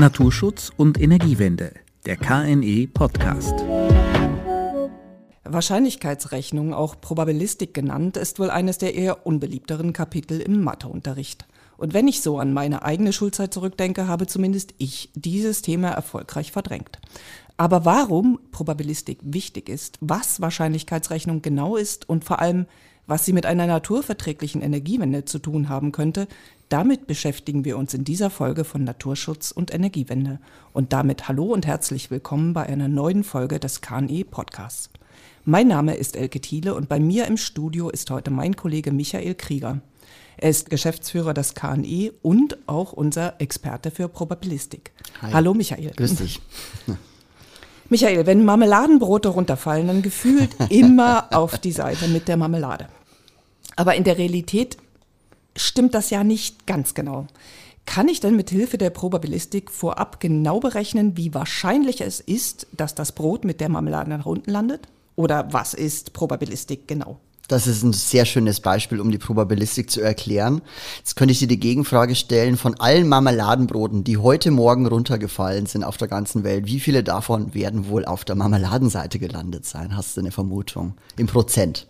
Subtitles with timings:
[0.00, 1.74] Naturschutz und Energiewende,
[2.06, 3.52] der KNE Podcast.
[5.42, 11.48] Wahrscheinlichkeitsrechnung, auch Probabilistik genannt, ist wohl eines der eher unbeliebteren Kapitel im Matheunterricht.
[11.78, 16.52] Und wenn ich so an meine eigene Schulzeit zurückdenke, habe zumindest ich dieses Thema erfolgreich
[16.52, 17.00] verdrängt.
[17.56, 22.66] Aber warum Probabilistik wichtig ist, was Wahrscheinlichkeitsrechnung genau ist und vor allem,
[23.08, 26.28] was sie mit einer naturverträglichen Energiewende zu tun haben könnte,
[26.68, 30.38] damit beschäftigen wir uns in dieser Folge von Naturschutz und Energiewende.
[30.74, 34.90] Und damit hallo und herzlich willkommen bei einer neuen Folge des KNE Podcasts.
[35.46, 39.34] Mein Name ist Elke Thiele und bei mir im Studio ist heute mein Kollege Michael
[39.34, 39.80] Krieger.
[40.36, 44.92] Er ist Geschäftsführer des KNE und auch unser Experte für Probabilistik.
[45.22, 45.32] Hi.
[45.32, 45.92] Hallo Michael.
[45.96, 46.42] Grüß dich.
[47.88, 52.88] Michael, wenn Marmeladenbrote runterfallen, dann gefühlt immer auf die Seite mit der Marmelade.
[53.78, 54.76] Aber in der Realität
[55.54, 57.28] stimmt das ja nicht ganz genau.
[57.86, 62.96] Kann ich denn mit Hilfe der Probabilistik vorab genau berechnen, wie wahrscheinlich es ist, dass
[62.96, 64.88] das Brot mit der Marmelade nach unten landet?
[65.14, 67.20] Oder was ist Probabilistik genau?
[67.46, 70.60] Das ist ein sehr schönes Beispiel, um die Probabilistik zu erklären.
[70.98, 75.84] Jetzt könnte ich dir die Gegenfrage stellen, von allen Marmeladenbroten, die heute Morgen runtergefallen sind
[75.84, 79.96] auf der ganzen Welt, wie viele davon werden wohl auf der Marmeladenseite gelandet sein?
[79.96, 80.94] Hast du eine Vermutung?
[81.16, 81.86] Im Prozent?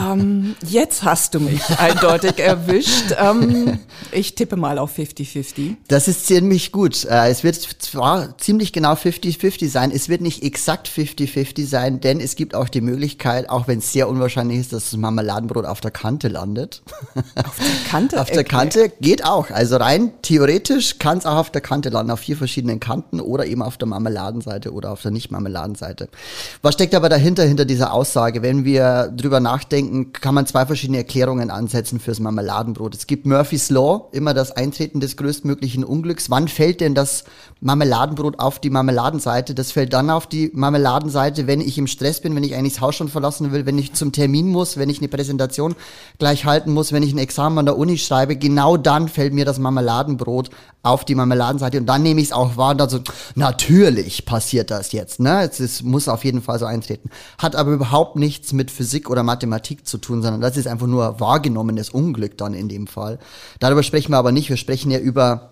[0.00, 3.14] Ähm, jetzt hast du mich eindeutig erwischt.
[3.18, 3.78] Ähm,
[4.10, 5.76] ich tippe mal auf 50-50.
[5.88, 7.04] Das ist ziemlich gut.
[7.04, 12.20] Äh, es wird zwar ziemlich genau 50-50 sein, es wird nicht exakt 50-50 sein, denn
[12.20, 15.80] es gibt auch die Möglichkeit, auch wenn es sehr unwahrscheinlich ist, dass das Marmeladenbrot auf
[15.80, 16.82] der Kante landet.
[17.34, 18.20] Auf der Kante?
[18.20, 19.50] auf der Kante geht auch.
[19.50, 23.46] Also rein theoretisch kann es auch auf der Kante landen, auf vier verschiedenen Kanten oder
[23.46, 26.08] eben auf der Marmeladenseite oder auf der Nicht-Marmeladenseite.
[26.62, 28.42] Was steckt aber dahinter, hinter dieser Aussage?
[28.42, 32.94] Wenn wir drüber nachdenken, denken, kann man zwei verschiedene Erklärungen ansetzen fürs Marmeladenbrot.
[32.94, 36.30] Es gibt Murphy's Law, immer das Eintreten des größtmöglichen Unglücks.
[36.30, 37.24] Wann fällt denn das
[37.60, 39.54] Marmeladenbrot auf die Marmeladenseite?
[39.54, 42.80] Das fällt dann auf die Marmeladenseite, wenn ich im Stress bin, wenn ich eigentlich das
[42.80, 45.74] Haus schon verlassen will, wenn ich zum Termin muss, wenn ich eine Präsentation
[46.18, 48.36] gleich halten muss, wenn ich ein Examen an der Uni schreibe.
[48.36, 50.50] Genau dann fällt mir das Marmeladenbrot
[50.82, 53.00] auf die Marmeladenseite und dann nehme ich es auch wahr und dann so,
[53.36, 55.20] natürlich passiert das jetzt.
[55.20, 55.42] Ne?
[55.44, 57.10] Es muss auf jeden Fall so eintreten.
[57.38, 61.20] Hat aber überhaupt nichts mit Physik oder Mathematik zu tun, sondern das ist einfach nur
[61.20, 63.20] wahrgenommenes Unglück dann in dem Fall.
[63.60, 64.48] Darüber sprechen wir aber nicht.
[64.48, 65.51] Wir sprechen ja über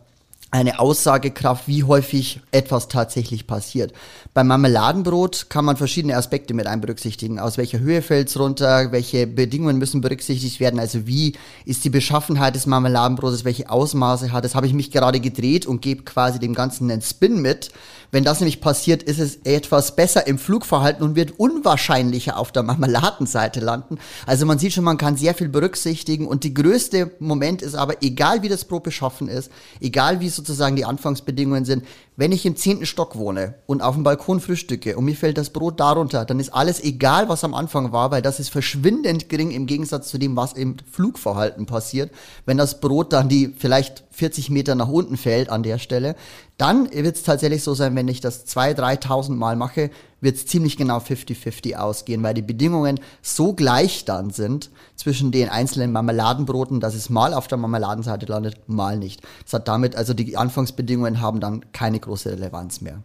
[0.52, 3.92] eine Aussagekraft, wie häufig etwas tatsächlich passiert.
[4.34, 7.38] Beim Marmeladenbrot kann man verschiedene Aspekte mit einberücksichtigen.
[7.38, 8.90] Aus welcher Höhe fällt es runter?
[8.90, 10.80] Welche Bedingungen müssen berücksichtigt werden?
[10.80, 11.34] Also wie
[11.64, 13.44] ist die Beschaffenheit des Marmeladenbrotes?
[13.44, 14.56] Welche Ausmaße hat es?
[14.56, 17.70] Habe ich mich gerade gedreht und gebe quasi dem Ganzen einen Spin mit.
[18.12, 22.62] Wenn das nämlich passiert, ist es etwas besser im Flugverhalten und wird unwahrscheinlicher auf der
[22.62, 23.98] Marmeladenseite landen.
[24.26, 28.03] Also man sieht schon, man kann sehr viel berücksichtigen und die größte Moment ist aber,
[28.03, 29.50] egal wie das Brot beschaffen ist,
[29.81, 31.84] egal wie sozusagen die Anfangsbedingungen sind,
[32.20, 35.48] wenn ich im zehnten Stock wohne und auf dem Balkon frühstücke und mir fällt das
[35.48, 39.50] Brot darunter, dann ist alles egal, was am Anfang war, weil das ist verschwindend gering
[39.53, 42.10] im Gegensatz zu dem, was im Flugverhalten passiert.
[42.44, 46.14] Wenn das Brot dann die vielleicht 40 Meter nach unten fällt an der Stelle,
[46.59, 49.88] dann wird es tatsächlich so sein, wenn ich das 2.000, 3.000 Mal mache,
[50.20, 55.48] wird es ziemlich genau 50-50 ausgehen, weil die Bedingungen so gleich dann sind zwischen den
[55.48, 59.22] einzelnen Marmeladenbroten, dass es mal auf der Marmeladenseite landet, mal nicht.
[59.44, 63.03] Das hat damit, also die Anfangsbedingungen haben dann keine große Relevanz mehr.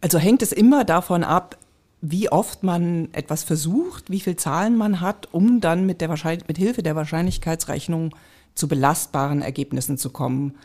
[0.00, 1.58] Also hängt es immer davon ab,
[2.00, 6.58] wie oft man etwas versucht, wie viele Zahlen man hat, um dann mit, der mit
[6.58, 8.14] Hilfe der Wahrscheinlichkeitsrechnung
[8.54, 10.56] zu belastbaren Ergebnissen zu kommen.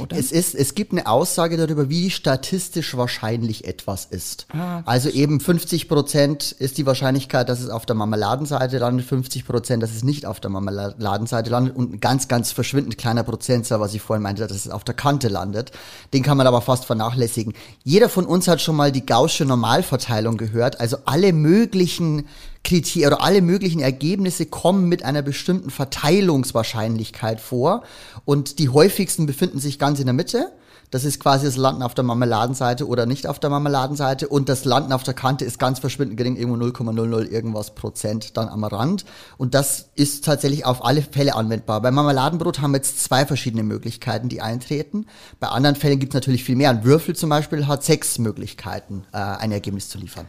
[0.00, 0.16] Oder?
[0.16, 4.46] Es, ist, es gibt eine Aussage darüber, wie statistisch wahrscheinlich etwas ist.
[4.52, 9.46] Ah, also eben 50 Prozent ist die Wahrscheinlichkeit, dass es auf der Marmeladenseite landet, 50
[9.46, 13.80] Prozent, dass es nicht auf der Marmeladenseite landet und ein ganz, ganz verschwindend kleiner Prozentsatz,
[13.80, 15.72] was ich vorhin meinte, dass es auf der Kante landet.
[16.12, 17.54] Den kann man aber fast vernachlässigen.
[17.84, 22.26] Jeder von uns hat schon mal die Gaußsche Normalverteilung gehört, also alle möglichen
[22.64, 27.82] Kriterien oder alle möglichen Ergebnisse kommen mit einer bestimmten Verteilungswahrscheinlichkeit vor
[28.24, 30.52] und die häufigsten befinden sich ganz in der Mitte.
[30.92, 34.28] Das ist quasi das Landen auf der Marmeladenseite oder nicht auf der Marmeladenseite.
[34.28, 38.50] Und das Landen auf der Kante ist ganz verschwindend gering, irgendwo 0,00 irgendwas Prozent dann
[38.50, 39.06] am Rand.
[39.38, 41.80] Und das ist tatsächlich auf alle Fälle anwendbar.
[41.80, 45.06] Bei Marmeladenbrot haben wir jetzt zwei verschiedene Möglichkeiten, die eintreten.
[45.40, 46.68] Bei anderen Fällen gibt es natürlich viel mehr.
[46.68, 50.26] Ein Würfel zum Beispiel hat sechs Möglichkeiten, äh, ein Ergebnis zu liefern.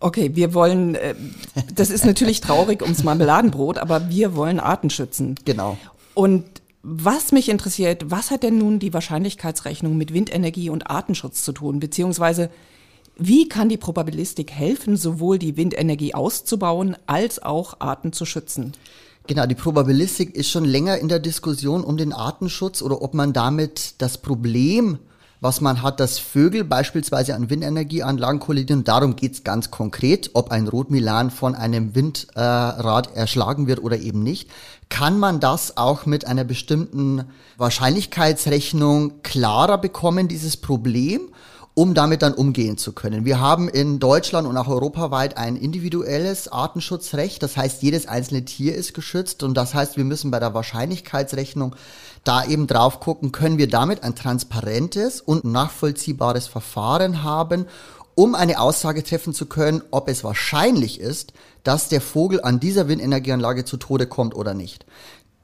[0.00, 1.14] Okay, wir wollen, äh,
[1.74, 5.34] das ist natürlich traurig ums Marmeladenbrot, aber wir wollen Arten schützen.
[5.44, 5.76] Genau.
[6.14, 6.44] Und
[6.82, 11.78] was mich interessiert, was hat denn nun die Wahrscheinlichkeitsrechnung mit Windenergie und Artenschutz zu tun?
[11.78, 12.50] Beziehungsweise,
[13.18, 18.72] wie kann die Probabilistik helfen, sowohl die Windenergie auszubauen als auch Arten zu schützen?
[19.26, 23.34] Genau, die Probabilistik ist schon länger in der Diskussion um den Artenschutz oder ob man
[23.34, 24.98] damit das Problem,
[25.40, 30.68] was man hat, dass Vögel beispielsweise an Windenergieanlagen kollidieren, darum geht's ganz konkret, ob ein
[30.68, 34.50] Rotmilan von einem Windrad erschlagen wird oder eben nicht,
[34.90, 37.24] kann man das auch mit einer bestimmten
[37.56, 41.22] Wahrscheinlichkeitsrechnung klarer bekommen, dieses Problem?
[41.80, 43.24] Um damit dann umgehen zu können.
[43.24, 47.42] Wir haben in Deutschland und auch europaweit ein individuelles Artenschutzrecht.
[47.42, 51.74] Das heißt, jedes einzelne Tier ist geschützt und das heißt, wir müssen bei der Wahrscheinlichkeitsrechnung
[52.22, 57.64] da eben drauf gucken, können wir damit ein transparentes und nachvollziehbares Verfahren haben,
[58.14, 62.88] um eine Aussage treffen zu können, ob es wahrscheinlich ist, dass der Vogel an dieser
[62.88, 64.84] Windenergieanlage zu Tode kommt oder nicht.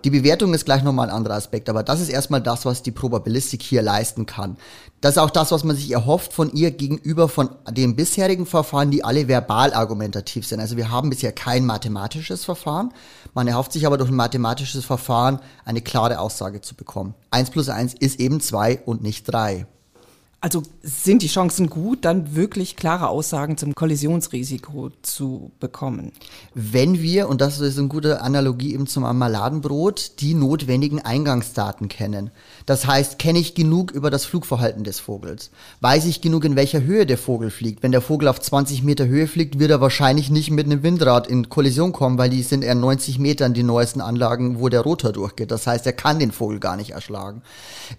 [0.05, 2.93] Die Bewertung ist gleich nochmal ein anderer Aspekt, aber das ist erstmal das, was die
[2.93, 4.57] Probabilistik hier leisten kann.
[5.01, 8.91] Das ist auch das, was man sich erhofft von ihr gegenüber von den bisherigen Verfahren,
[8.91, 10.61] die alle verbal argumentativ sind.
[10.61, 12.93] Also wir haben bisher kein mathematisches Verfahren.
[13.35, 17.15] Man erhofft sich aber durch ein mathematisches Verfahren eine klare Aussage zu bekommen.
[17.31, 19.67] Eins plus eins ist eben zwei und nicht drei.
[20.47, 26.13] Also sind die Chancen gut, dann wirklich klare Aussagen zum Kollisionsrisiko zu bekommen?
[26.55, 32.31] Wenn wir, und das ist eine gute Analogie eben zum Marmeladenbrot, die notwendigen Eingangsdaten kennen.
[32.65, 35.51] Das heißt, kenne ich genug über das Flugverhalten des Vogels?
[35.81, 37.83] Weiß ich genug, in welcher Höhe der Vogel fliegt?
[37.83, 41.27] Wenn der Vogel auf 20 Meter Höhe fliegt, wird er wahrscheinlich nicht mit einem Windrad
[41.27, 45.11] in Kollision kommen, weil die sind eher 90 Metern die neuesten Anlagen, wo der Rotor
[45.11, 45.51] durchgeht.
[45.51, 47.43] Das heißt, er kann den Vogel gar nicht erschlagen.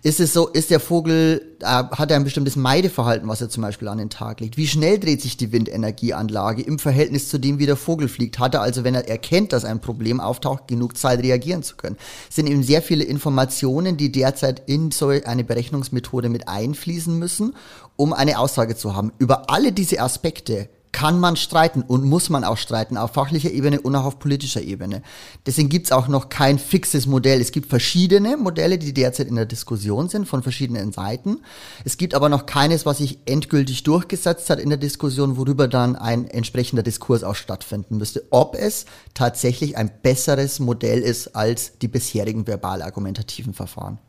[0.01, 3.63] Ist es so, ist der Vogel, äh, hat er ein bestimmtes Meideverhalten, was er zum
[3.63, 4.57] Beispiel an den Tag legt.
[4.57, 8.37] Wie schnell dreht sich die Windenergieanlage im Verhältnis zu dem, wie der Vogel fliegt?
[8.37, 11.97] Hat er also, wenn er erkennt, dass ein Problem auftaucht, genug Zeit reagieren zu können?
[12.29, 17.55] Es sind eben sehr viele Informationen, die derzeit in so eine Berechnungsmethode mit einfließen müssen,
[17.95, 19.13] um eine Aussage zu haben.
[19.17, 23.81] Über alle diese Aspekte kann man streiten und muss man auch streiten, auf fachlicher Ebene
[23.81, 25.01] und auch auf politischer Ebene.
[25.45, 27.41] Deswegen gibt es auch noch kein fixes Modell.
[27.41, 31.41] Es gibt verschiedene Modelle, die derzeit in der Diskussion sind von verschiedenen Seiten.
[31.85, 35.95] Es gibt aber noch keines, was sich endgültig durchgesetzt hat in der Diskussion, worüber dann
[35.95, 38.23] ein entsprechender Diskurs auch stattfinden müsste.
[38.29, 43.99] Ob es tatsächlich ein besseres Modell ist als die bisherigen verbal argumentativen Verfahren.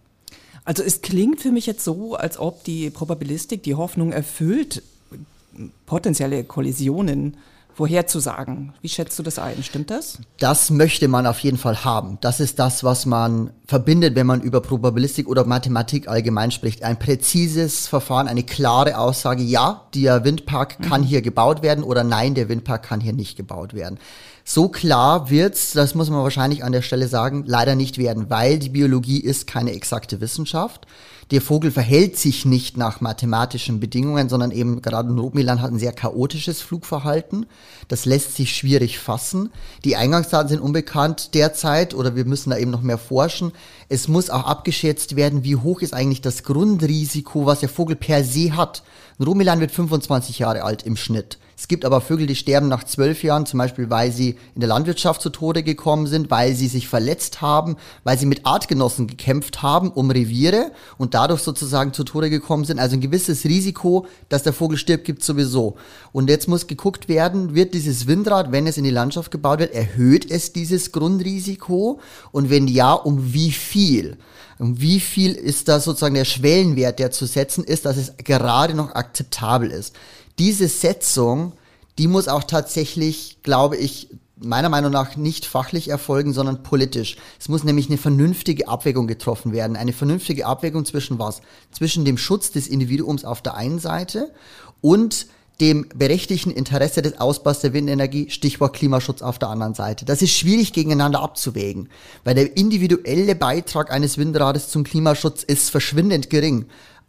[0.69, 4.83] Also es klingt für mich jetzt so, als ob die Probabilistik die Hoffnung erfüllt,
[5.87, 7.37] potenzielle Kollisionen
[7.79, 8.73] vorherzusagen.
[8.83, 9.62] Wie schätzt du das ein?
[9.62, 10.19] Stimmt das?
[10.41, 12.19] Das möchte man auf jeden Fall haben.
[12.21, 16.83] Das ist das, was man verbindet, wenn man über Probabilistik oder Mathematik allgemein spricht.
[16.83, 21.06] Ein präzises Verfahren, eine klare Aussage, ja, der Windpark kann mhm.
[21.06, 24.00] hier gebaut werden oder nein, der Windpark kann hier nicht gebaut werden.
[24.43, 28.59] So klar wird's, das muss man wahrscheinlich an der Stelle sagen, leider nicht werden, weil
[28.59, 30.89] die Biologie ist keine exakte Wissenschaft
[31.31, 35.79] der Vogel verhält sich nicht nach mathematischen Bedingungen, sondern eben gerade ein Rotmilan hat ein
[35.79, 37.45] sehr chaotisches Flugverhalten.
[37.89, 39.51] Das lässt sich schwierig fassen.
[39.85, 43.53] Die Eingangsdaten sind unbekannt derzeit oder wir müssen da eben noch mehr forschen.
[43.91, 48.25] Es muss auch abgeschätzt werden, wie hoch ist eigentlich das Grundrisiko, was der Vogel per
[48.25, 48.83] se hat.
[49.19, 51.39] Ein Rotmilan wird 25 Jahre alt im Schnitt.
[51.59, 54.69] Es gibt aber Vögel, die sterben nach zwölf Jahren, zum Beispiel, weil sie in der
[54.69, 59.61] Landwirtschaft zu Tode gekommen sind, weil sie sich verletzt haben, weil sie mit Artgenossen gekämpft
[59.61, 62.79] haben um Reviere und dadurch sozusagen zu Tode gekommen sind.
[62.79, 65.75] Also ein gewisses Risiko, dass der Vogel stirbt, gibt sowieso.
[66.13, 69.75] Und jetzt muss geguckt werden, wird dieses Windrad, wenn es in die Landschaft gebaut wird,
[69.75, 71.99] erhöht es dieses Grundrisiko?
[72.31, 74.17] Und wenn ja, um wie viel?
[74.59, 78.75] Und wie viel ist da sozusagen der Schwellenwert, der zu setzen ist, dass es gerade
[78.75, 79.95] noch akzeptabel ist?
[80.38, 81.52] Diese Setzung,
[81.99, 84.09] die muss auch tatsächlich, glaube ich,
[84.40, 87.16] meiner Meinung nach nicht fachlich erfolgen, sondern politisch.
[87.40, 89.76] Es muss nämlich eine vernünftige Abwägung getroffen werden.
[89.76, 91.40] Eine vernünftige Abwägung zwischen was?
[91.73, 94.33] Zwischen dem Schutz des Individuums auf der einen Seite
[94.80, 95.26] und
[95.61, 100.04] dem berechtigten Interesse des Ausbaus der Windenergie, Stichwort Klimaschutz auf der anderen Seite.
[100.04, 101.88] Das ist schwierig gegeneinander abzuwägen,
[102.23, 106.66] weil der individuelle Beitrag eines Windrades zum Klimaschutz ist verschwindend gering.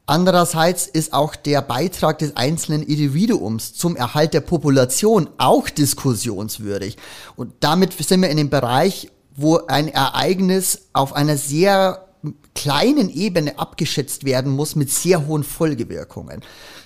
[0.09, 6.97] Andererseits ist auch der Beitrag des einzelnen Individuums zum Erhalt der Population auch diskussionswürdig.
[7.35, 12.07] Und damit sind wir in dem Bereich, wo ein Ereignis auf einer sehr
[12.55, 16.41] kleinen Ebene abgeschätzt werden muss mit sehr hohen Folgewirkungen.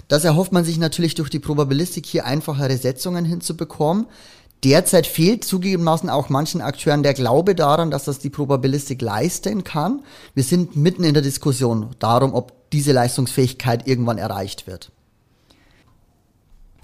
[0.09, 4.07] Das erhofft man sich natürlich durch die Probabilistik hier einfachere Setzungen hinzubekommen.
[4.65, 10.03] Derzeit fehlt zugegebenermaßen auch manchen Akteuren der Glaube daran, dass das die Probabilistik leisten kann.
[10.35, 14.91] Wir sind mitten in der Diskussion darum, ob diese Leistungsfähigkeit irgendwann erreicht wird.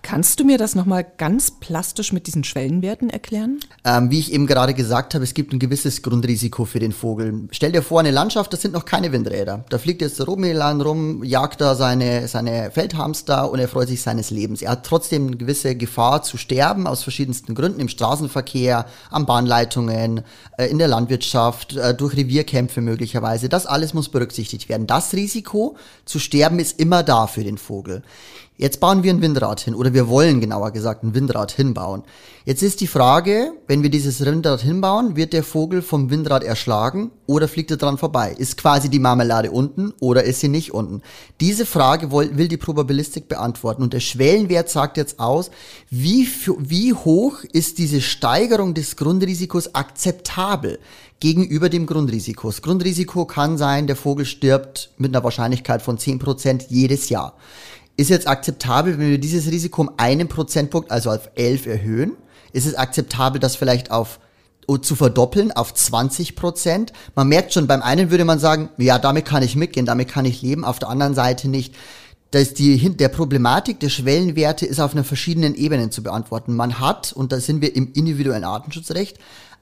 [0.10, 3.60] Kannst du mir das nochmal ganz plastisch mit diesen Schwellenwerten erklären?
[3.86, 7.48] Ähm, wie ich eben gerade gesagt habe, es gibt ein gewisses Grundrisiko für den Vogel.
[7.52, 9.66] Stell dir vor, eine Landschaft, das sind noch keine Windräder.
[9.70, 14.02] Da fliegt jetzt der Romilan rum, jagt da seine, seine Feldhamster und er freut sich
[14.02, 14.64] seines Lebens.
[14.64, 20.24] Er hat trotzdem eine gewisse Gefahr zu sterben, aus verschiedensten Gründen, im Straßenverkehr, an Bahnleitungen,
[20.58, 23.48] äh, in der Landwirtschaft, äh, durch Revierkämpfe möglicherweise.
[23.48, 24.88] Das alles muss berücksichtigt werden.
[24.88, 28.02] Das Risiko zu sterben ist immer da für den Vogel.
[28.60, 32.04] Jetzt bauen wir ein Windrad hin oder wir wollen genauer gesagt ein Windrad hinbauen.
[32.44, 37.12] Jetzt ist die Frage, wenn wir dieses Windrad hinbauen, wird der Vogel vom Windrad erschlagen
[37.26, 38.36] oder fliegt er dran vorbei?
[38.38, 41.02] Ist quasi die Marmelade unten oder ist sie nicht unten?
[41.40, 45.52] Diese Frage will die Probabilistik beantworten und der Schwellenwert sagt jetzt aus,
[45.90, 50.80] wie, wie hoch ist diese Steigerung des Grundrisikos akzeptabel?
[51.22, 52.48] gegenüber dem Grundrisiko.
[52.48, 57.36] Das Grundrisiko kann sein, der Vogel stirbt mit einer Wahrscheinlichkeit von 10% jedes Jahr
[58.00, 62.14] ist jetzt akzeptabel, wenn wir dieses Risiko um einen Prozentpunkt, also auf 11 erhöhen?
[62.54, 64.20] Ist es akzeptabel, das vielleicht auf
[64.68, 66.94] oh, zu verdoppeln auf 20 Prozent?
[67.16, 70.24] Man merkt schon, beim einen würde man sagen, ja, damit kann ich mitgehen, damit kann
[70.24, 71.76] ich leben, auf der anderen Seite nicht.
[72.32, 76.56] Das die, der Problematik der Schwellenwerte ist auf einer verschiedenen Ebenen zu beantworten.
[76.56, 79.18] Man hat, und da sind wir im individuellen Artenschutzrecht,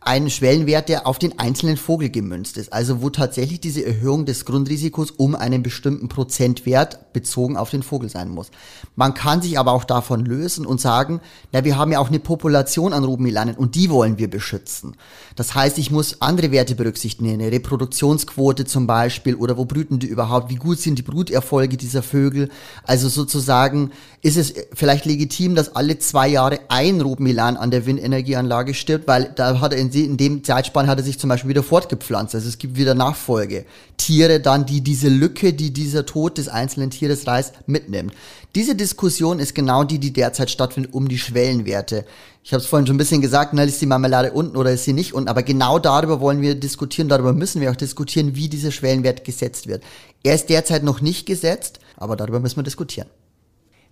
[0.08, 2.72] einen Schwellenwert, der auf den einzelnen Vogel gemünzt ist.
[2.72, 8.10] Also wo tatsächlich diese Erhöhung des Grundrisikos um einen bestimmten Prozentwert bezogen auf den Vogel
[8.10, 8.50] sein muss.
[8.96, 11.20] Man kann sich aber auch davon lösen und sagen,
[11.52, 14.96] na, wir haben ja auch eine Population an Rubenmilanen und die wollen wir beschützen.
[15.36, 20.08] Das heißt, ich muss andere Werte berücksichtigen, eine Reproduktionsquote zum Beispiel oder wo brüten die
[20.08, 22.50] überhaupt, wie gut sind die Bruterfolge dieser Vögel.
[22.84, 28.74] Also sozusagen ist es vielleicht legitim, dass alle zwei Jahre ein Rubenmilan an der Windenergieanlage
[28.74, 31.64] stirbt, weil da hat er in in dem Zeitspann hat er sich zum Beispiel wieder
[31.64, 32.36] fortgepflanzt.
[32.36, 33.66] Also es gibt wieder Nachfolge.
[33.98, 38.14] Tiere dann, die diese Lücke, die dieser Tod des einzelnen Tieres reißt, mitnimmt.
[38.56, 42.06] Diese Diskussion ist genau die, die derzeit stattfindet um die Schwellenwerte.
[42.44, 44.86] Ich habe es vorhin schon ein bisschen gesagt, na, ist die Marmelade unten oder ist
[44.86, 48.48] sie nicht unten, aber genau darüber wollen wir diskutieren, darüber müssen wir auch diskutieren, wie
[48.48, 49.84] dieser Schwellenwert gesetzt wird.
[50.24, 53.10] Er ist derzeit noch nicht gesetzt, aber darüber müssen wir diskutieren.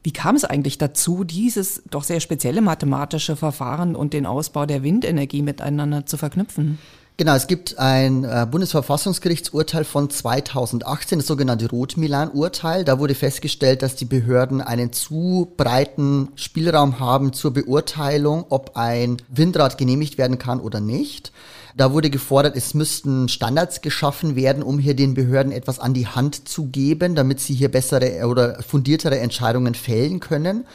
[0.06, 4.84] Wie kam es eigentlich dazu, dieses doch sehr spezielle mathematische Verfahren und den Ausbau der
[4.84, 6.78] Windenergie miteinander zu verknüpfen?
[7.18, 12.84] Genau, es gibt ein äh, Bundesverfassungsgerichtsurteil von 2018, das sogenannte Rot-Milan-Urteil.
[12.84, 19.16] Da wurde festgestellt, dass die Behörden einen zu breiten Spielraum haben zur Beurteilung, ob ein
[19.30, 21.32] Windrad genehmigt werden kann oder nicht.
[21.78, 26.08] Da wurde gefordert, es müssten Standards geschaffen werden, um hier den Behörden etwas an die
[26.08, 30.66] Hand zu geben, damit sie hier bessere oder fundiertere Entscheidungen fällen können.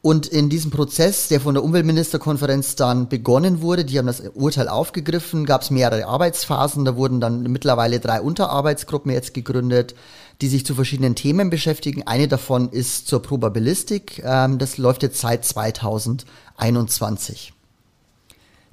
[0.00, 4.68] Und in diesem Prozess, der von der Umweltministerkonferenz dann begonnen wurde, die haben das Urteil
[4.68, 6.84] aufgegriffen, gab es mehrere Arbeitsphasen.
[6.84, 9.96] Da wurden dann mittlerweile drei Unterarbeitsgruppen jetzt gegründet,
[10.40, 12.06] die sich zu verschiedenen Themen beschäftigen.
[12.06, 14.22] Eine davon ist zur Probabilistik.
[14.24, 17.54] Ähm, das läuft jetzt seit 2021.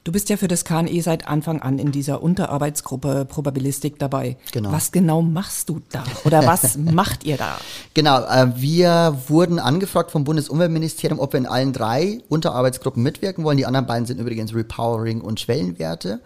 [0.05, 4.37] Du bist ja für das KNE seit Anfang an in dieser Unterarbeitsgruppe Probabilistik dabei.
[4.51, 4.71] Genau.
[4.71, 6.03] Was genau machst du da?
[6.25, 7.57] Oder was macht ihr da?
[7.95, 13.57] Genau, äh, wir wurden angefragt vom Bundesumweltministerium, ob wir in allen drei Unterarbeitsgruppen mitwirken wollen.
[13.57, 16.21] Die anderen beiden sind übrigens Repowering und Schwellenwerte.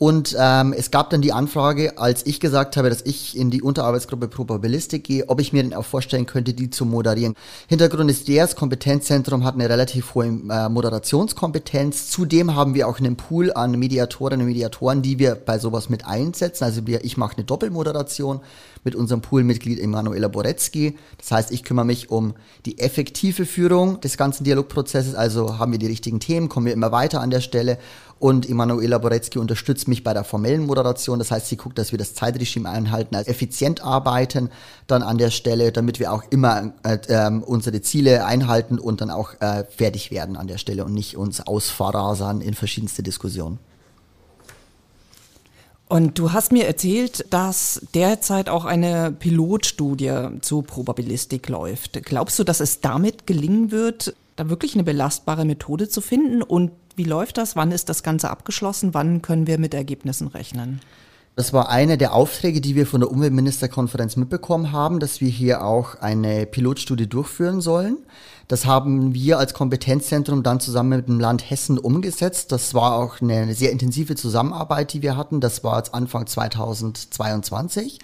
[0.00, 3.60] Und ähm, es gab dann die Anfrage, als ich gesagt habe, dass ich in die
[3.60, 7.34] Unterarbeitsgruppe Probabilistik gehe, ob ich mir denn auch vorstellen könnte, die zu moderieren.
[7.68, 12.08] Hintergrund ist der, das Kompetenzzentrum hat eine relativ hohe äh, Moderationskompetenz.
[12.08, 16.06] Zudem haben wir auch einen Pool an Mediatorinnen und Mediatoren, die wir bei sowas mit
[16.06, 16.64] einsetzen.
[16.64, 18.40] Also wir, ich mache eine Doppelmoderation
[18.84, 20.96] mit unserem Poolmitglied Emanuela Boretzky.
[21.18, 22.34] Das heißt, ich kümmere mich um
[22.66, 25.14] die effektive Führung des ganzen Dialogprozesses.
[25.14, 27.78] Also haben wir die richtigen Themen, kommen wir immer weiter an der Stelle.
[28.18, 31.18] Und Emanuela Boretzky unterstützt mich bei der formellen Moderation.
[31.18, 34.50] Das heißt, sie guckt, dass wir das Zeitregime einhalten, also effizient arbeiten
[34.86, 39.10] dann an der Stelle, damit wir auch immer äh, äh, unsere Ziele einhalten und dann
[39.10, 43.58] auch äh, fertig werden an der Stelle und nicht uns ausverrasern in verschiedenste Diskussionen.
[45.90, 52.04] Und du hast mir erzählt, dass derzeit auch eine Pilotstudie zu Probabilistik läuft.
[52.04, 56.42] Glaubst du, dass es damit gelingen wird, da wirklich eine belastbare Methode zu finden?
[56.42, 57.56] Und wie läuft das?
[57.56, 58.94] Wann ist das Ganze abgeschlossen?
[58.94, 60.80] Wann können wir mit Ergebnissen rechnen?
[61.36, 65.64] Das war einer der Aufträge, die wir von der Umweltministerkonferenz mitbekommen haben, dass wir hier
[65.64, 67.98] auch eine Pilotstudie durchführen sollen.
[68.48, 72.50] Das haben wir als Kompetenzzentrum dann zusammen mit dem Land Hessen umgesetzt.
[72.50, 75.40] Das war auch eine sehr intensive Zusammenarbeit, die wir hatten.
[75.40, 78.00] Das war jetzt Anfang 2022.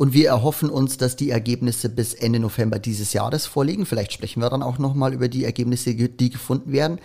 [0.00, 3.84] Und wir erhoffen uns, dass die Ergebnisse bis Ende November dieses Jahres vorliegen.
[3.84, 7.00] Vielleicht sprechen wir dann auch nochmal über die Ergebnisse, die gefunden werden.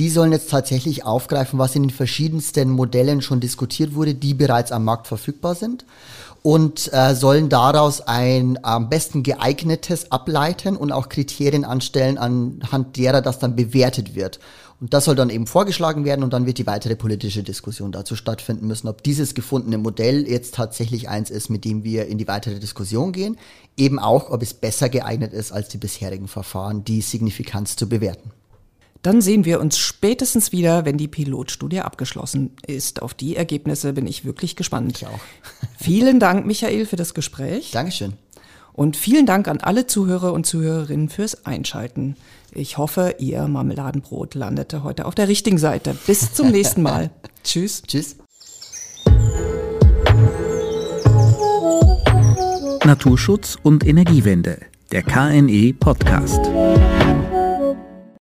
[0.00, 4.72] Die sollen jetzt tatsächlich aufgreifen, was in den verschiedensten Modellen schon diskutiert wurde, die bereits
[4.72, 5.84] am Markt verfügbar sind
[6.42, 13.22] und äh, sollen daraus ein am besten geeignetes ableiten und auch Kriterien anstellen, anhand derer
[13.22, 14.40] das dann bewertet wird.
[14.80, 18.16] Und das soll dann eben vorgeschlagen werden und dann wird die weitere politische Diskussion dazu
[18.16, 22.26] stattfinden müssen, ob dieses gefundene Modell jetzt tatsächlich eins ist, mit dem wir in die
[22.26, 23.36] weitere Diskussion gehen.
[23.76, 28.30] Eben auch, ob es besser geeignet ist als die bisherigen Verfahren, die Signifikanz zu bewerten.
[29.02, 33.02] Dann sehen wir uns spätestens wieder, wenn die Pilotstudie abgeschlossen ist.
[33.02, 34.96] Auf die Ergebnisse bin ich wirklich gespannt.
[34.96, 35.20] Ich auch.
[35.78, 37.70] Vielen Dank, Michael, für das Gespräch.
[37.70, 38.14] Dankeschön.
[38.72, 42.16] Und vielen Dank an alle Zuhörer und Zuhörerinnen fürs Einschalten.
[42.52, 45.96] Ich hoffe, Ihr Marmeladenbrot landete heute auf der richtigen Seite.
[46.06, 47.10] Bis zum nächsten Mal.
[47.44, 47.82] Tschüss.
[47.86, 48.16] Tschüss.
[52.84, 54.58] Naturschutz und Energiewende,
[54.90, 56.40] der KNE Podcast.